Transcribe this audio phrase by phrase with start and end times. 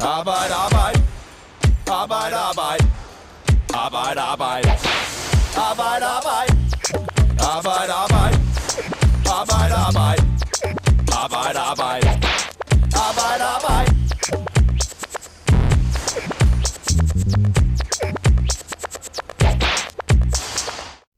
[0.00, 1.02] Arbejde, arbejde.
[1.86, 2.84] Arbejde, arbejde.
[3.74, 4.70] Arbejde, arbejde.
[5.56, 6.52] Arbejde, arbejde.
[7.40, 8.36] Arbejde, arbejde.
[9.38, 10.22] Arbejde, arbejde.
[11.22, 12.08] Arbejde, arbejde.
[13.06, 13.96] Arbejde, arbejde.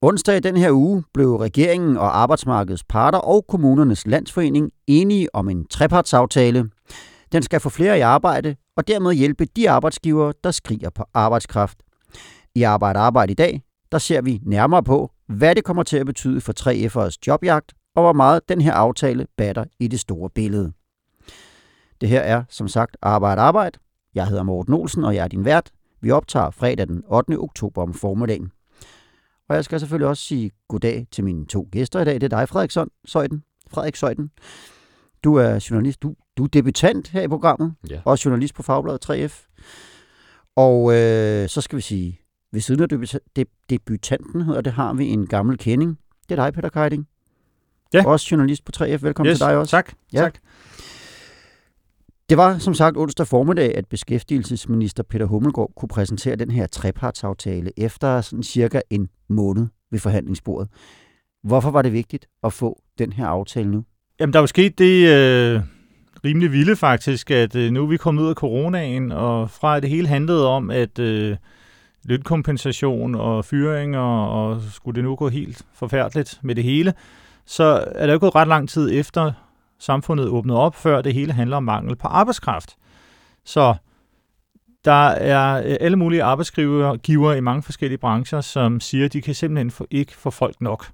[0.02, 5.48] Onsdag i den her uge blev regeringen og arbejdsmarkedets parter og kommunernes landsforening enige om
[5.48, 6.70] en trepartsaftale.
[7.32, 11.78] Den skal få flere i arbejde og dermed hjælpe de arbejdsgivere, der skriger på arbejdskraft.
[12.54, 16.06] I Arbejde Arbejde i dag, der ser vi nærmere på, hvad det kommer til at
[16.06, 20.72] betyde for 3F'ers jobjagt, og hvor meget den her aftale batter i det store billede.
[22.00, 23.78] Det her er, som sagt, Arbejde Arbejde.
[24.14, 25.70] Jeg hedder Morten Olsen, og jeg er din vært.
[26.00, 27.38] Vi optager fredag den 8.
[27.38, 28.52] oktober om formiddagen.
[29.48, 32.14] Og jeg skal selvfølgelig også sige goddag til mine to gæster i dag.
[32.14, 32.70] Det er dig, Frederik
[33.04, 33.42] Søjden.
[33.70, 34.30] Frederik Søjden.
[35.24, 36.02] Du er journalist.
[36.02, 37.74] Du, du er debutant her i programmet.
[37.90, 38.00] Ja.
[38.04, 39.46] Også journalist på Fagbladet 3F.
[40.56, 42.20] Og øh, så skal vi sige,
[42.52, 45.98] ved siden af debuta- deb- debutanten hedder det, har vi en gammel kending.
[46.28, 47.08] Det er dig, Peter Keiding.
[47.94, 48.06] Ja.
[48.06, 48.84] Også journalist på 3F.
[49.02, 49.70] Velkommen yes, til dig også.
[49.70, 49.92] Tak.
[50.12, 50.18] Ja.
[50.18, 50.38] tak.
[52.28, 57.70] Det var som sagt onsdag formiddag, at beskæftigelsesminister Peter Hummelgaard kunne præsentere den her trepartsaftale
[57.76, 60.68] efter sådan cirka en måned ved forhandlingsbordet.
[61.42, 63.84] Hvorfor var det vigtigt at få den her aftale nu?
[64.20, 65.60] Jamen, der er jo sket det øh,
[66.24, 69.82] rimelig vilde faktisk, at øh, nu er vi kommet ud af coronaen, og fra at
[69.82, 71.36] det hele handlede om, at øh,
[72.04, 76.94] lønkompensation og fyringer, og skulle det nu gå helt forfærdeligt med det hele,
[77.46, 79.32] så er der jo gået ret lang tid efter
[79.78, 82.76] samfundet åbnede op, før det hele handler om mangel på arbejdskraft.
[83.44, 83.74] Så
[84.84, 89.34] der er øh, alle mulige arbejdsgiver i mange forskellige brancher, som siger, at de kan
[89.34, 90.86] simpelthen ikke få folk nok.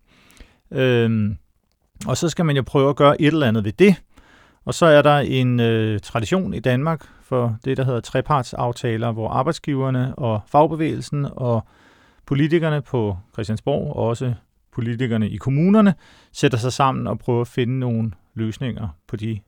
[0.71, 1.37] Øhm,
[2.07, 3.97] og så skal man jo prøve at gøre et eller andet ved det.
[4.65, 9.29] Og så er der en øh, tradition i Danmark for det, der hedder trepartsaftaler, hvor
[9.29, 11.67] arbejdsgiverne og fagbevægelsen og
[12.27, 14.35] politikerne på Christiansborg, og også
[14.73, 15.95] politikerne i kommunerne,
[16.33, 19.41] sætter sig sammen og prøver at finde nogle løsninger på de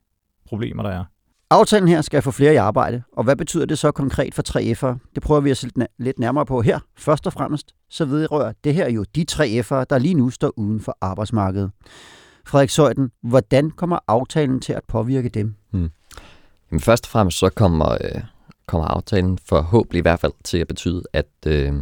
[0.49, 1.05] problemer, der er.
[1.51, 4.99] Aftalen her skal få flere i arbejde, og hvad betyder det så konkret for 3F'ere?
[5.15, 6.79] Det prøver vi at se lidt nærmere på her.
[6.99, 10.81] Først og fremmest så vedrører det her jo de 3F'ere, der lige nu står uden
[10.81, 11.71] for arbejdsmarkedet.
[12.47, 15.55] Frederik Søjden, hvordan kommer aftalen til at påvirke dem?
[15.71, 15.91] Hmm.
[16.71, 18.21] Jamen først og fremmest så kommer, øh,
[18.67, 21.75] kommer aftalen forhåbentlig i hvert fald til at betyde, at, øh,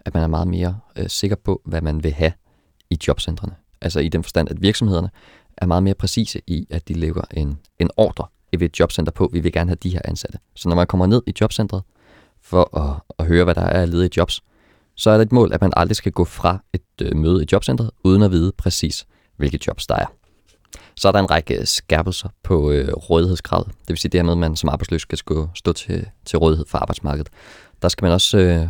[0.00, 2.32] at man er meget mere øh, sikker på, hvad man vil have
[2.90, 3.54] i jobcentrene.
[3.80, 5.10] Altså i den forstand, at virksomhederne
[5.56, 9.30] er meget mere præcise i, at de lægger en, en ordre ved et jobcenter på,
[9.32, 10.38] vi vil gerne have de her ansatte.
[10.54, 11.82] Så når man kommer ned i jobcentret
[12.40, 14.42] for at, at høre, hvad der er af ledige jobs,
[14.94, 17.46] så er det et mål, at man aldrig skal gå fra et øh, møde i
[17.52, 19.06] jobcentret, uden at vide præcis,
[19.36, 20.06] hvilke jobs der er.
[20.96, 23.66] Så er der en række skærpelser på øh, rådighedskravet.
[23.66, 25.18] Det vil sige det her med, at man som arbejdsløs skal
[25.54, 27.28] stå til, til rådighed for arbejdsmarkedet.
[27.82, 28.68] Der skal man også, øh,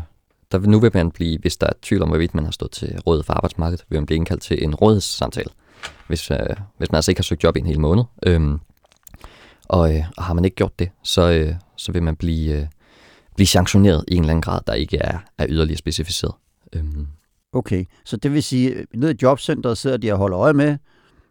[0.52, 3.00] der, nu vil man blive, hvis der er tvivl om, hvorvidt man har stået til
[3.06, 5.50] rådighed for arbejdsmarkedet, vil man blive indkaldt til en rådighedssamtale,
[6.06, 6.38] hvis, øh,
[6.78, 8.04] hvis man altså ikke har søgt job i en hel måned.
[8.26, 8.60] Øhm,
[9.68, 12.66] og, øh, og har man ikke gjort det, så, øh, så vil man blive, øh,
[13.34, 16.34] blive sanktioneret i en eller anden grad, der ikke er, er yderligere specificeret.
[16.72, 17.06] Øhm.
[17.52, 20.76] Okay, så det vil sige, at nede i jobcentret sidder de og holder øje med,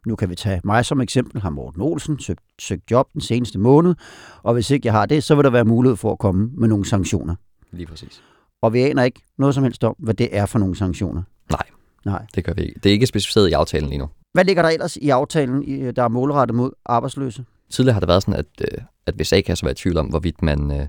[0.06, 3.60] nu kan vi tage mig som eksempel, har Morten Olsen søgt, søgt job den seneste
[3.60, 3.96] måned,
[4.44, 6.68] og hvis ikke jeg har det, så vil der være mulighed for at komme med
[6.68, 7.36] nogle sanktioner.
[7.72, 8.24] Lige præcis.
[8.62, 11.24] Og vi aner ikke noget som helst om, hvad det er for nogle sanktioner.
[11.50, 11.66] Nej,
[12.06, 12.26] Nej.
[12.36, 12.80] det gør vi ikke.
[12.84, 14.10] Det er ikke specificeret i aftalen lige nu.
[14.34, 15.64] Hvad ligger der ellers i aftalen,
[15.96, 17.46] der er målrettet mod arbejdsløse?
[17.70, 20.42] Tidligere har det været sådan, at, øh, at hvis A-kasser var i tvivl om, hvorvidt
[20.42, 20.88] man, øh,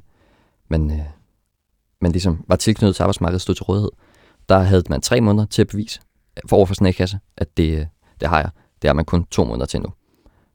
[0.69, 1.06] man, øh,
[2.00, 3.91] man ligesom var tilknyttet til arbejdsmarkedet stod til rådighed,
[4.49, 6.01] der havde man tre måneder til at bevise
[6.49, 7.89] for overfor sådan en A-kasse, at det,
[8.21, 8.51] det har jeg.
[8.83, 9.89] Det har man kun to måneder til nu.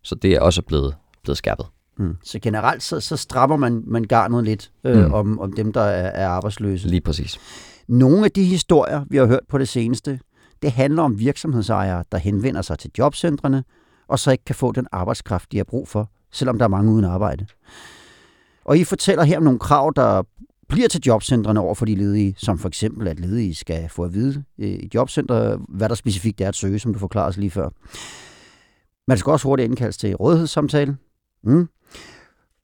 [0.04, 1.66] Så det er også blevet, blevet skærpet.
[1.98, 2.18] Mm.
[2.24, 5.14] Så generelt så, så strammer man, man garnet lidt øh, mm.
[5.14, 6.88] om, om dem, der er, er arbejdsløse.
[6.88, 7.40] Lige præcis.
[7.88, 10.20] Nogle af de historier, vi har hørt på det seneste,
[10.62, 13.64] det handler om virksomhedsejere, der henvender sig til jobcentrene,
[14.08, 16.92] og så ikke kan få den arbejdskraft, de har brug for, selvom der er mange
[16.92, 17.46] uden arbejde.
[18.66, 20.24] Og I fortæller her om nogle krav, der
[20.70, 24.14] bliver til jobcentrene over for de ledige, som for eksempel, at ledige skal få at
[24.14, 27.70] vide øh, i jobcenter, hvad der specifikt er at søge, som du forklarede lige før.
[29.08, 30.98] Man skal også hurtigt indkaldes til rådighedssamtale.
[31.44, 31.70] Mm.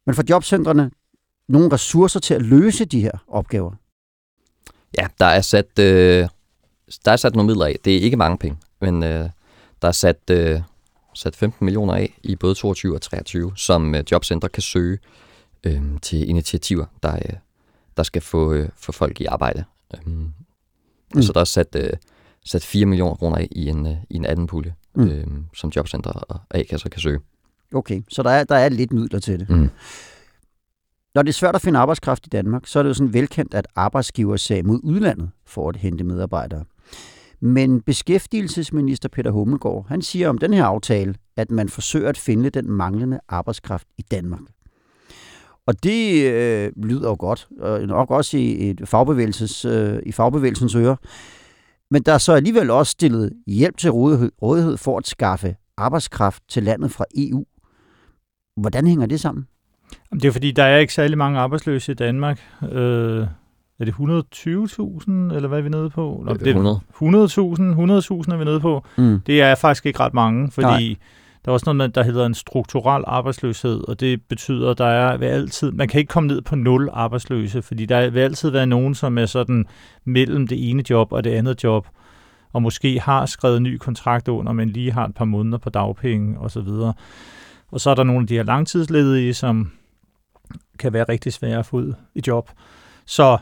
[0.06, 0.92] Men for jobcentrene,
[1.48, 3.72] nogle ressourcer til at løse de her opgaver?
[4.98, 6.28] Ja, der er sat, øh,
[7.06, 7.76] der er sat nogle midler af.
[7.86, 9.30] Det er ikke mange penge, men øh,
[9.82, 10.62] der er sat, øh,
[11.14, 14.98] sat 15 millioner af i både 22 og 23, som øh, jobcenter kan søge
[15.64, 17.34] øh, til initiativer, der, øh,
[17.98, 19.63] der skal få, øh, få folk i arbejde.
[20.06, 20.34] Mm.
[21.16, 21.22] Mm.
[21.22, 21.90] Så der er sat, øh,
[22.45, 25.07] sat 4 millioner kroner i en, øh, i en anden pulje, mm.
[25.07, 27.19] øh, som jobcenter og A-kasser kan søge.
[27.74, 29.50] Okay, så der er, der er lidt midler til det.
[29.50, 29.69] Mm.
[31.16, 33.54] Når det er svært at finde arbejdskraft i Danmark, så er det jo sådan velkendt,
[33.54, 36.66] at arbejdsgiver sag mod udlandet for at hente medarbejdere.
[37.40, 42.50] Men beskæftigelsesminister Peter Hummelgaard, han siger om den her aftale, at man forsøger at finde
[42.50, 44.42] den manglende arbejdskraft i Danmark.
[45.68, 50.75] Og det øh, lyder jo godt, og nok også i, et fagbevægelses, øh, i fagbevægelsens
[50.75, 50.95] ører.
[51.92, 56.44] Men der er så alligevel også stillet hjælp til rådighed, rådighed for at skaffe arbejdskraft
[56.50, 57.45] til landet fra EU.
[58.57, 59.48] Hvordan hænger det sammen?
[60.13, 62.39] Det er fordi, der er ikke særlig mange arbejdsløse i Danmark.
[62.71, 63.27] Øh,
[63.80, 66.24] er det 120.000, eller hvad er vi nede på?
[66.25, 66.80] Nå, Det er 100.
[66.94, 68.86] 100.000, 100.000 er vi nede på.
[68.98, 69.19] Mm.
[69.19, 70.95] Det er faktisk ikke ret mange, fordi Nej
[71.45, 75.18] der er også noget, der hedder en strukturel arbejdsløshed, og det betyder, at der er
[75.18, 78.66] ved altid, man kan ikke komme ned på nul arbejdsløse, fordi der vil altid være
[78.66, 79.66] nogen, som er sådan
[80.04, 81.88] mellem det ene job og det andet job,
[82.54, 85.69] og måske har skrevet en ny kontrakt under, men lige har et par måneder på
[85.69, 86.68] dagpenge osv.
[87.72, 89.72] Og så er der nogle af de her langtidsledige, som
[90.80, 92.50] kan være rigtig svære at få ud i job.
[93.06, 93.38] Så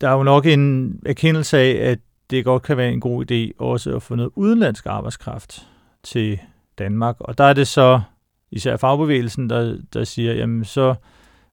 [0.00, 1.98] der er jo nok en erkendelse af, at
[2.30, 5.66] det godt kan være en god idé også at få noget udenlandsk arbejdskraft
[6.02, 6.38] til
[6.78, 7.16] Danmark.
[7.20, 8.00] Og der er det så
[8.50, 10.94] især fagbevægelsen, der, der siger, jamen så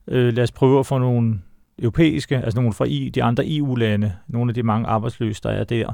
[0.07, 1.41] øh, lad os prøve at få nogle
[1.79, 5.63] europæiske, altså nogle fra I, de andre EU-lande, nogle af de mange arbejdsløse, der er
[5.63, 5.93] der.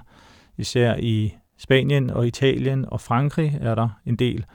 [0.57, 4.45] Især i Spanien og Italien og Frankrig er der en del.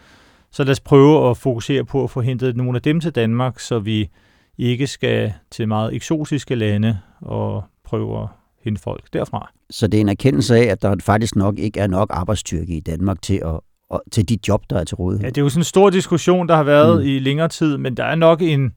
[0.51, 3.59] Så lad os prøve at fokusere på at få hentet nogle af dem til Danmark,
[3.59, 4.11] så vi
[4.59, 8.29] ikke skal til meget eksotiske lande og prøve at
[8.65, 9.53] hente folk derfra.
[9.71, 12.81] Så det er en erkendelse af, at der faktisk nok ikke er nok arbejdsstyrke i
[12.81, 13.61] Danmark til, at,
[13.91, 15.25] og, til de job, der er til rådighed.
[15.25, 17.09] Ja, det er jo sådan en stor diskussion, der har været Mm.
[17.09, 18.75] i længere tid, men der er nok en...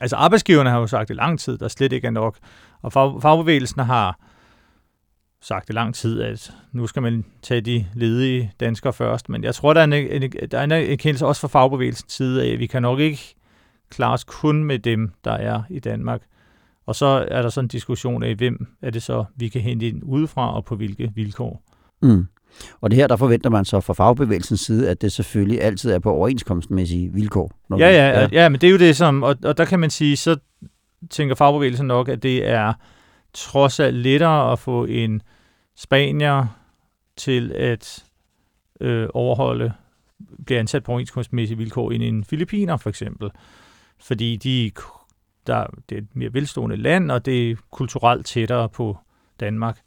[0.00, 2.36] Altså arbejdsgiverne har jo sagt i lang tid, der slet ikke er nok.
[2.82, 4.18] Og fag, fagbevægelsen har
[5.42, 9.28] sagt i lang tid, at nu skal man tage de ledige danskere først.
[9.28, 12.44] Men jeg tror, der er en, en, der er en erkendelse også fra fagbevægelsens side
[12.44, 13.34] af, at vi kan nok ikke
[13.90, 16.22] klare os kun med dem, der er i Danmark.
[16.86, 19.88] Og så er der sådan en diskussion af, hvem er det så, vi kan hente
[19.88, 21.62] ind udefra, og på hvilke vilkår.
[22.02, 22.26] Mm.
[22.80, 25.98] Og det her, der forventer man så fra fagbevægelsens side, at det selvfølgelig altid er
[25.98, 27.50] på overenskomstmæssige vilkår.
[27.68, 29.80] når Ja, ja, ja, ja, men det er jo det, som, og, og der kan
[29.80, 30.36] man sige, så
[31.10, 32.72] tænker fagbevægelsen nok, at det er
[33.34, 35.22] trods alt lettere at få en
[35.76, 36.46] spanier
[37.16, 38.04] til at
[38.80, 39.72] øh, overholde,
[40.46, 43.30] blive ansat på overenskomstmæssige vilkår end en filipiner for eksempel.
[44.00, 44.70] Fordi de,
[45.46, 48.98] der, det er et mere velstående land, og det er kulturelt tættere på
[49.40, 49.78] Danmark.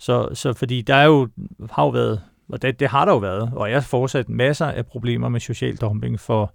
[0.00, 1.28] Så, så fordi der er jo,
[1.70, 4.86] har jo været, og det, det har der jo været, og er fortsat masser af
[4.86, 6.54] problemer med social dumping for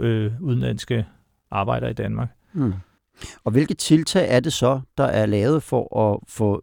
[0.00, 1.06] øh, udenlandske
[1.50, 2.28] arbejdere i Danmark.
[2.52, 2.72] Mm.
[3.44, 6.62] Og hvilke tiltag er det så, der er lavet for at få,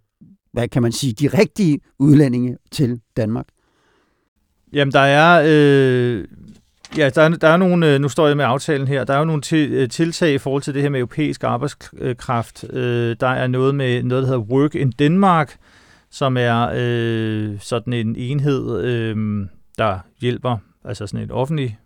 [0.54, 3.46] hvad kan man sige, de rigtige udlændinge til Danmark?
[4.74, 5.44] Jamen, der er...
[5.46, 6.26] Øh,
[6.98, 7.94] ja, der er, der er nogle...
[7.94, 9.04] øh, Nu står jeg med aftalen her.
[9.04, 12.66] Der er jo nogle til, øh, tiltag i forhold til det her med europæisk arbejdskraft.
[12.70, 15.58] Øh, der er noget med noget, der hedder Work in Denmark,
[16.10, 21.80] som er øh, sådan en enhed, øh, der hjælper, altså sådan en offentlig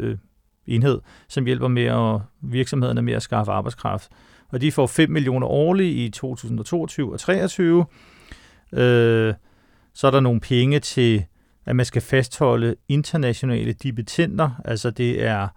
[0.00, 0.18] øh,
[0.66, 4.10] enhed, som hjælper med at virksomhederne med at skaffe arbejdskraft.
[4.48, 7.86] Og de får 5 millioner årligt i 2022 og 2023.
[8.72, 9.34] Øh,
[9.94, 11.24] så er der nogle penge til
[11.64, 15.48] at man skal fastholde internationale dipetenter, altså det er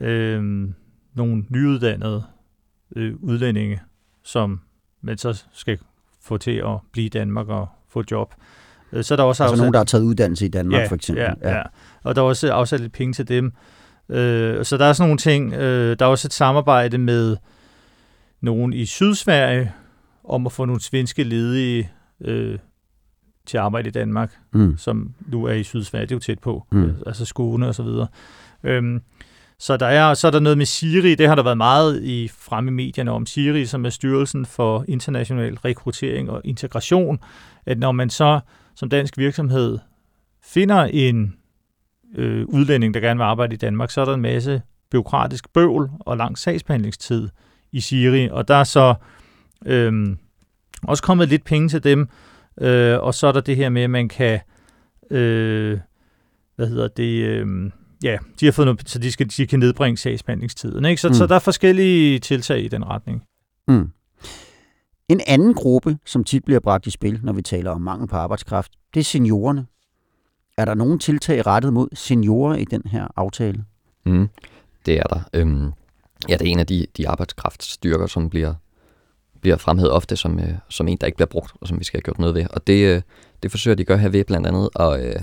[0.00, 0.68] øh,
[1.14, 2.24] nogle nyuddannede
[2.96, 3.80] øh, udlændinge,
[4.22, 4.60] som
[5.00, 5.78] man så skal
[6.24, 8.34] få til at blive i Danmark og få job.
[8.92, 10.86] Øh, Så er der også Altså afsat- nogen, der har taget uddannelse i Danmark, ja,
[10.86, 11.24] for eksempel.
[11.42, 11.62] Ja, ja.
[12.02, 13.52] Og der er også afsat lidt penge til dem.
[14.08, 15.52] Øh, så der er sådan nogle ting.
[15.52, 17.36] Øh, der er også et samarbejde med
[18.40, 19.72] nogen i Sydsverige
[20.24, 21.90] om at få nogle svenske ledige
[22.20, 22.58] øh,
[23.46, 24.76] til at arbejde i Danmark Mm.
[24.78, 26.90] som nu er i Sydsverige, det er jo tæt på, mm.
[27.06, 28.06] altså Skåne og så videre.
[28.64, 29.00] Øhm,
[29.58, 32.28] så der er så er der noget med Siri, det har der været meget i
[32.38, 37.18] fremme i medierne om Siri, som er Styrelsen for International Rekruttering og Integration,
[37.66, 38.40] at når man så
[38.76, 39.78] som dansk virksomhed
[40.44, 41.34] finder en
[42.14, 45.90] øh, udlænding, der gerne vil arbejde i Danmark, så er der en masse byråkratisk bøvl
[46.00, 47.28] og lang sagsbehandlingstid
[47.72, 48.94] i Siri, og der er så
[49.66, 50.16] øh,
[50.82, 52.08] også kommet lidt penge til dem,
[52.60, 54.40] Øh, og så er der det her med, at man kan,
[55.10, 55.78] øh,
[56.56, 57.70] hvad hedder det, øh,
[58.04, 60.84] ja, de har fået noget, så de, skal, de kan nedbringe sagsbehandlingstiden.
[60.84, 61.00] Ikke?
[61.00, 61.14] Så, Mm.
[61.14, 63.22] så der er forskellige tiltag i den retning.
[63.68, 63.90] Mm.
[65.08, 68.16] En anden gruppe, som tit bliver bragt i spil, når vi taler om mangel på
[68.16, 69.66] arbejdskraft, det er seniorerne.
[70.58, 73.64] Er der nogen tiltag rettet mod seniorer i den her aftale?
[74.06, 74.28] Mm,
[74.86, 75.20] det er der.
[75.34, 75.72] Øhm,
[76.28, 78.54] ja, det er en af de, de arbejdskraftstyrker, som bliver,
[79.40, 81.98] bliver fremhævet ofte som, øh, som en, der ikke bliver brugt, og som vi skal
[81.98, 82.46] have gjort noget ved.
[82.50, 83.02] Og det, øh,
[83.42, 85.16] det forsøger de at gøre her ved blandt andet, og øh,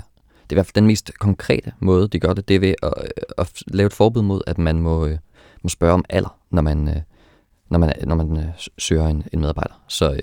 [0.52, 2.74] det er i hvert fald den mest konkrete måde, de gør det, det er ved
[2.82, 5.18] at, øh, at lave et forbud mod, at man må, øh,
[5.62, 6.96] må spørge om alder, når man, øh,
[7.70, 8.44] når man, når man øh,
[8.78, 9.82] søger en, en medarbejder.
[9.88, 10.18] Så, øh,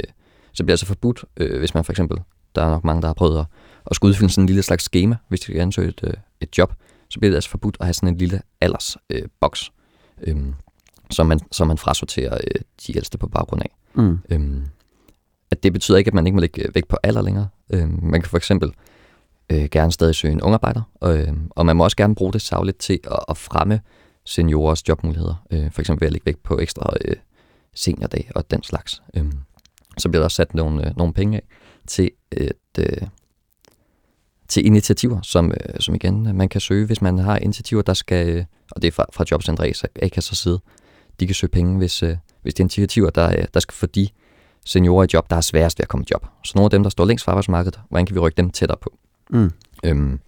[0.54, 2.18] så bliver det altså forbudt, øh, hvis man for eksempel,
[2.56, 3.46] der er nok mange, der har prøvet at,
[3.86, 6.58] at skulle udfylde sådan en lille slags schema, hvis de skal ansøge et, øh, et
[6.58, 6.74] job,
[7.10, 9.72] så bliver det altså forbudt at have sådan en lille aldersboks,
[10.22, 10.44] øh, øh,
[11.12, 13.76] som, man, som man frasorterer øh, de ældste på baggrund af.
[13.94, 14.20] Mm.
[14.30, 14.64] Øhm,
[15.52, 17.48] at det betyder ikke, at man ikke må lægge vægt på alder længere.
[17.74, 18.74] Øhm, man kan for eksempel
[19.50, 22.42] øh, gerne stadig søge en ungarbejder, og, øh, og man må også gerne bruge det
[22.42, 23.82] savligt til at, at fremme
[24.26, 25.46] seniorers jobmuligheder.
[25.52, 27.16] Øh, for eksempel ved at lægge vægt på ekstra øh,
[27.76, 29.02] seniordag og den slags.
[29.14, 29.26] Øh,
[29.98, 31.44] så bliver der sat nogle, øh, nogle penge af
[31.88, 33.08] til et, øh,
[34.48, 37.94] til initiativer, som, øh, som igen øh, man kan søge, hvis man har initiativer, der
[37.94, 39.64] skal, øh, og det er fra, fra Jobcenter
[40.02, 40.60] A-kasser side,
[41.20, 43.86] de kan søge penge, hvis, øh, hvis det er initiativer, der, øh, der skal få
[43.86, 44.08] de
[44.66, 46.28] seniorer i job, der er sværest ved at komme i job.
[46.44, 48.78] Så nogle af dem, der står længst fra arbejdsmarkedet, hvordan kan vi rykke dem tættere
[48.82, 48.98] på?
[49.30, 49.52] Mm.
[49.84, 50.20] Øhm,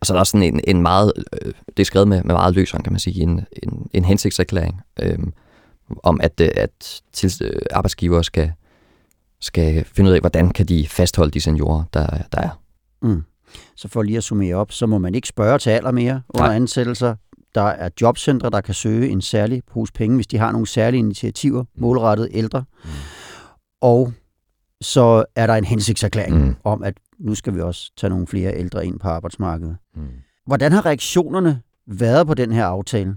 [0.00, 1.12] og så er der sådan en, en meget,
[1.42, 4.80] øh, det er skrevet med, med meget løseren, kan man sige, en, en, en hensigtserklæring,
[5.02, 5.18] øh,
[6.02, 8.52] om at, øh, at til, øh, arbejdsgiver skal,
[9.40, 12.60] skal finde ud af, hvordan kan de fastholde de seniorer, der, der er.
[13.02, 13.22] Mm.
[13.76, 16.46] Så for lige at summere op, så må man ikke spørge til alder mere under
[16.46, 16.56] Nej.
[16.56, 17.16] ansættelser.
[17.54, 20.98] Der er jobcentre, der kan søge en særlig pose penge, hvis de har nogle særlige
[20.98, 22.64] initiativer målrettet ældre.
[22.84, 22.90] Mm.
[23.80, 24.12] Og
[24.80, 26.56] så er der en hensigtserklæring Mm.
[26.64, 29.76] om, at nu skal vi også tage nogle flere ældre ind på arbejdsmarkedet.
[29.96, 30.02] Mm.
[30.46, 33.16] Hvordan har reaktionerne været på den her aftale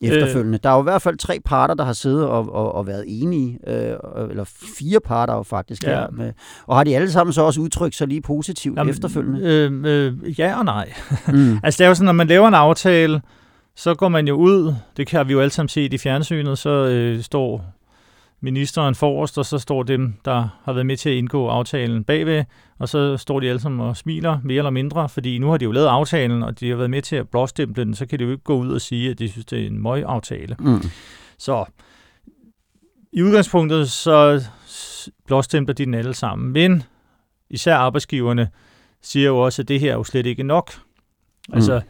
[0.00, 0.56] efterfølgende?
[0.58, 2.86] Øh, der er jo i hvert fald tre parter, der har siddet og, og, og
[2.86, 3.96] været enige, øh,
[4.30, 4.44] eller
[4.78, 5.88] fire parter jo faktisk Ja.
[5.88, 6.10] her.
[6.10, 6.32] Med,
[6.66, 9.40] og har de alle sammen så også udtrykt sig lige positivt Jamen, efterfølgende?
[9.42, 10.92] Øh, øh, ja og nej.
[11.28, 11.58] Mm.
[11.64, 13.22] Altså det er jo sådan, når man laver en aftale,
[13.76, 16.70] så går man jo ud, det kan vi jo alle sammen se i fjernsynet, så
[16.70, 17.64] øh, står
[18.40, 22.44] ministeren forrest, og så står dem, der har været med til at indgå aftalen bagved,
[22.78, 25.64] og så står de alle sammen og smiler, mere eller mindre, fordi nu har de
[25.64, 28.24] jo lavet aftalen, og de har været med til at blåstemple den, så kan de
[28.24, 30.56] jo ikke gå ud og sige, at de synes, det er en møg-aftale.
[30.58, 30.82] Mm.
[31.38, 31.64] Så
[33.12, 34.44] i udgangspunktet, så
[35.26, 36.52] blåstempler de den alle sammen.
[36.52, 36.82] Men
[37.50, 38.48] især arbejdsgiverne
[39.02, 40.72] siger jo også, at det her er jo slet ikke nok.
[41.52, 41.80] Altså,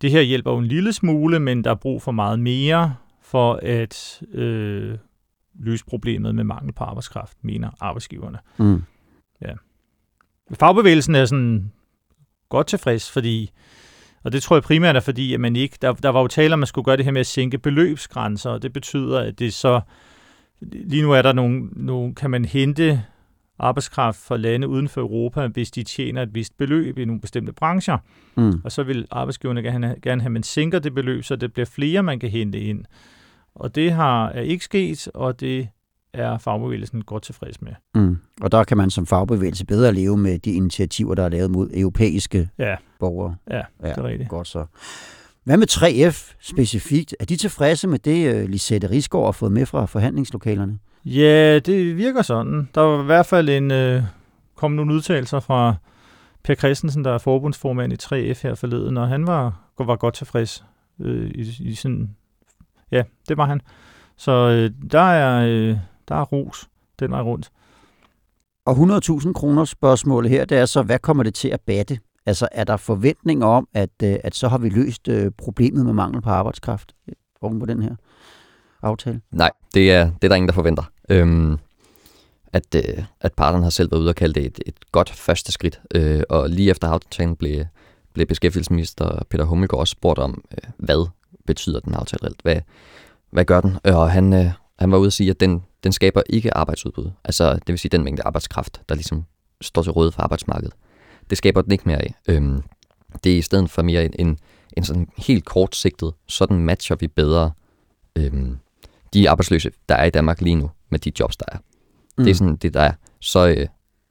[0.00, 3.60] det her hjælper jo en lille smule, men der er brug for meget mere for
[3.62, 4.98] at øh,
[5.58, 8.38] løse problemet med mangel på arbejdskraft, mener arbejdsgiverne.
[8.58, 8.82] Mm.
[10.54, 11.72] Fagbevægelsen er sådan
[12.48, 13.50] godt tilfreds, fordi,
[14.22, 16.54] og det tror jeg primært er fordi, at man ikke, der, der var jo tale
[16.54, 19.38] om, at man skulle gøre det her med at sænke beløbsgrænser, og det betyder, at
[19.38, 19.80] det så,
[20.60, 23.02] lige nu er der nogle, nogle kan man hente
[23.58, 27.52] arbejdskraft fra lande uden for Europa, hvis de tjener et vist beløb i nogle bestemte
[27.52, 27.98] brancher.
[28.36, 28.60] Mm.
[28.64, 31.66] Og så vil arbejdsgiverne gerne, gerne have, at man sænker det beløb, så det bliver
[31.66, 32.84] flere, man kan hente ind.
[33.54, 35.68] Og det har er ikke sket, og det
[36.12, 37.72] er fagbevægelsen godt tilfreds med.
[37.94, 38.18] Mm.
[38.40, 41.70] Og der kan man som fagbevægelse bedre leve med de initiativer, der er lavet mod
[41.74, 43.36] europæiske Ja, borgere.
[43.50, 43.88] ja, Ja.
[43.88, 44.28] det er rigtigt.
[44.30, 44.64] Godt så.
[45.44, 47.14] Hvad med 3F specifikt?
[47.20, 50.78] Er de tilfredse med det, uh, Lisette Risgaard har fået med fra forhandlingslokalerne?
[51.04, 52.68] Ja, det virker sådan.
[52.74, 54.02] Der var i hvert fald en, øh,
[54.56, 55.74] kom nogle udtalelser fra
[56.44, 60.64] Per Christensen, der er forbundsformand i 3F her forleden, og han var, var godt tilfreds
[61.00, 62.10] øh, i, i sådan...
[62.90, 63.60] Ja, det var han.
[64.16, 65.76] Så øh, der, er, øh,
[66.08, 66.68] der er ros
[67.00, 67.50] den vej rundt.
[68.66, 71.98] Og 100.000 kroner spørgsmålet her, det er så, hvad kommer det til at batte?
[72.26, 75.92] Altså, er der forventninger om, at, øh, at så har vi løst øh, problemet med
[75.92, 77.94] mangel på arbejdskraft øh, oven på den her
[78.82, 79.20] aftale?
[79.30, 80.82] Nej, det er, det er der ingen, der forventer.
[81.08, 81.58] Øhm,
[82.52, 85.52] at, øh, at parterne har selv været ude og kalde det et, et godt første
[85.52, 85.80] skridt.
[85.94, 87.64] Øh, og lige efter aftalen blev,
[88.14, 91.08] blev beskæftigelsesminister Peter Hummelgaard også spurgt om, øh, hvad
[91.48, 92.40] betyder den aftale reelt?
[92.42, 92.56] Hvad,
[93.30, 93.78] hvad gør den?
[93.84, 97.10] Og han, øh, han var ude at sige, at den, den skaber ikke arbejdsudbud.
[97.24, 99.24] Altså, det vil sige den mængde arbejdskraft, der ligesom
[99.60, 100.74] står til rådighed for arbejdsmarkedet.
[101.30, 102.14] Det skaber den ikke mere af.
[102.28, 102.62] Øhm,
[103.24, 104.38] det er i stedet for mere en, en,
[104.76, 107.52] en sådan helt kortsigtet, sådan matcher vi bedre
[108.16, 108.58] øhm,
[109.14, 111.58] de arbejdsløse, der er i Danmark lige nu, med de jobs, der er.
[112.18, 112.24] Mm.
[112.24, 112.92] Det er sådan det, der er.
[113.20, 113.66] Så øh,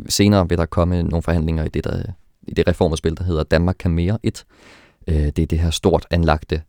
[0.09, 2.03] senere vil der komme nogle forhandlinger i det, der,
[2.47, 4.45] i det reformudspil, der hedder Danmark kan mere 1.
[5.07, 6.61] Øh, det er det her stort anlagte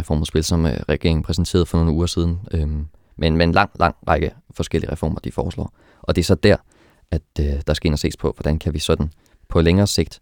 [0.00, 2.40] reformudspil, som øh, regeringen præsenterede for nogle uger siden.
[2.54, 2.68] Øh,
[3.16, 5.74] men med en lang, lang række forskellige reformer, de foreslår.
[6.02, 6.56] Og det er så der,
[7.10, 9.12] at øh, der skal ind og ses på, hvordan kan vi sådan
[9.48, 10.20] på længere sigt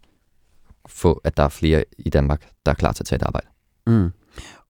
[0.87, 3.47] få, at der er flere i Danmark, der er klar til at tage et arbejde.
[3.87, 4.11] Mm.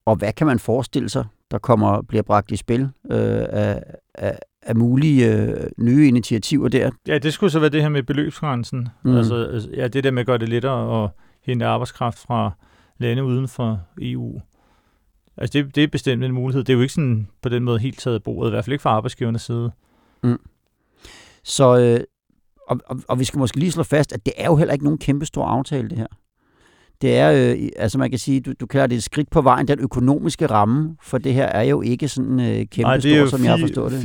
[0.06, 3.84] Og hvad kan man forestille sig, der kommer bliver bragt i spil øh, af,
[4.16, 6.92] af, af mulige øh, nye initiativer der?
[7.08, 8.88] Ja, det skulle så være det her med beløbsgrænsen.
[9.04, 9.16] Mm.
[9.16, 11.10] Altså, altså, ja, det der med at gøre det lettere at
[11.46, 12.52] hente arbejdskraft fra
[12.98, 14.42] lande uden for EU.
[15.40, 16.64] Altså, det, det er bestemt en mulighed.
[16.64, 18.74] Det er jo ikke sådan på den måde helt taget af bordet, i hvert fald
[18.74, 19.72] ikke fra arbejdsgivernes side.
[20.24, 20.40] Mm.
[21.44, 22.00] Så, øh,
[22.68, 24.86] og, og, og vi skal måske lige slå fast, at det er jo heller ikke
[24.86, 26.08] nogen kæmpe stor aftale, det her.
[27.02, 29.68] Det er, øh, altså man kan sige, du, du kalder det et skridt på vejen,
[29.68, 33.28] den økonomiske ramme, for det her er jo ikke sådan øh, kæmpe Nej, det er
[33.28, 34.00] stor, som jeg har forstået det.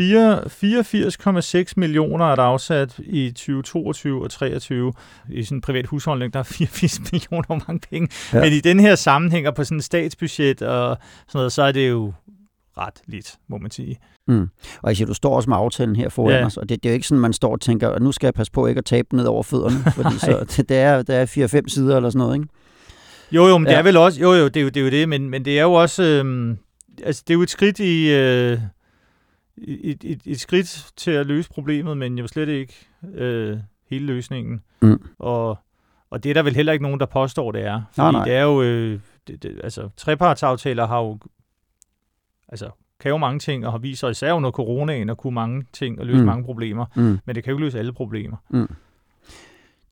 [1.67, 4.93] 84,6 millioner er der afsat i 2022 og 23
[5.31, 6.33] i sådan en privat husholdning.
[6.33, 8.09] Der er 84 millioner mange penge.
[8.33, 8.41] Ja.
[8.41, 10.97] Men i den her sammenhæng og på sådan et statsbudget og
[11.29, 12.13] sådan noget, så er det jo
[12.79, 13.99] ret lidt, må man sige.
[14.29, 14.49] Mm.
[14.83, 16.47] Og jeg siger, du står også med aftalen her foran Ja.
[16.47, 18.27] os, og det, det er jo ikke sådan, man står og tænker, at nu skal
[18.27, 21.03] jeg passe på ikke at tabe den ned over fødderne, fordi så, det, det er,
[21.03, 22.49] det er 4-5 sider eller sådan noget, ikke?
[23.33, 23.73] Jo, jo, men ja.
[23.73, 25.45] det er vel også, jo, jo, det er jo det, er jo det men, men
[25.45, 26.59] det er jo også, øhm,
[27.05, 28.59] altså det er jo et skridt i, øh,
[29.57, 32.75] et, et, et skridt til at løse problemet, men jo slet ikke
[33.15, 33.59] øh,
[33.91, 34.63] hele løsningen.
[34.83, 35.03] Mm.
[35.19, 35.59] Og,
[36.11, 37.73] og det er der vel heller ikke nogen, der påstår, det er.
[37.73, 38.25] Nej, Fordi nej.
[38.25, 41.19] det er jo, øh, det, det, altså trepartsaftaler har jo,
[42.49, 45.65] altså kan jo mange ting, og har vist sig især under coronaen at kunne mange
[45.73, 46.23] ting og løse Mm.
[46.23, 46.27] mm.
[46.27, 46.87] mange problemer.
[46.97, 47.19] Mm.
[47.25, 48.37] Men det kan jo ikke løse alle problemer.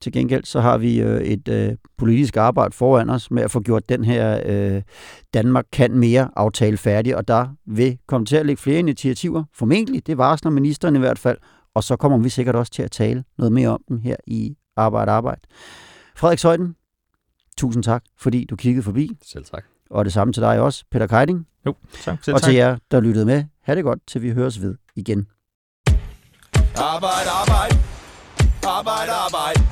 [0.03, 3.61] Til gengæld så har vi øh, et øh, politisk arbejde foran os med at få
[3.61, 4.83] gjort den her øh,
[5.35, 9.45] Danmark kan mere aftale færdig, og der vil komme til at ligge flere initiativer.
[9.55, 11.39] Formentlig, det varsler ministeren i hvert fald,
[11.75, 14.57] og så kommer vi sikkert også til at tale noget mere om dem her i
[14.77, 15.41] Arbejde Arbejde.
[16.17, 16.77] Frederik Søjden,
[17.57, 19.65] tusind tak, fordi du kiggede forbi, Selv tak.
[19.91, 22.25] og det samme til dig også, Peter Keiding, Jo, tak.
[22.25, 22.49] Selv og tak.
[22.49, 23.45] til jer, der lyttede med.
[23.63, 25.27] Ha' det godt, til vi høres ved igen.
[26.77, 27.77] Arbejde, arbejde.
[28.67, 29.72] Arbejde,